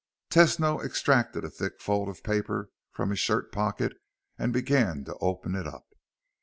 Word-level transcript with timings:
Tesno 0.31 0.83
extracted 0.83 1.45
a 1.45 1.49
thick 1.51 1.79
fold 1.79 2.09
of 2.09 2.23
paper 2.23 2.71
from 2.89 3.11
his 3.11 3.19
shirt 3.19 3.51
pocket 3.51 3.93
and 4.35 4.51
began 4.51 5.03
to 5.03 5.15
open 5.17 5.53
it 5.53 5.67
up. 5.67 5.85